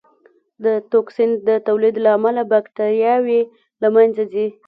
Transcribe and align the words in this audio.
د 0.63 0.65
ټوکسین 0.91 1.29
د 1.47 1.49
تولید 1.67 1.95
له 2.03 2.09
امله 2.17 2.41
بکټریاوې 2.51 3.41
له 3.81 3.87
منځه 3.95 4.23
ځي. 4.33 4.47